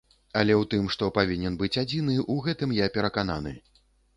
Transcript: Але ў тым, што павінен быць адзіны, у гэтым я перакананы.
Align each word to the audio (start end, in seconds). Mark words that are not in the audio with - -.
Але 0.39 0.53
ў 0.53 0.63
тым, 0.71 0.87
што 0.95 1.09
павінен 1.17 1.59
быць 1.61 1.79
адзіны, 1.83 2.17
у 2.37 2.39
гэтым 2.49 2.75
я 2.79 2.91
перакананы. 2.97 3.55